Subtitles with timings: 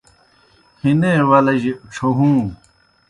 [0.81, 2.39] ہنے ولِجیْ ڇھہُوں